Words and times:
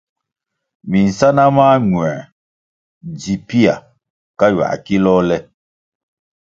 Minsáná 0.91 1.43
mañuer 1.57 2.17
dzi 3.17 3.33
pia 3.47 3.73
ka 4.39 4.45
ywia 4.51 4.69
kilôh 4.85 5.23
le. 5.29 5.37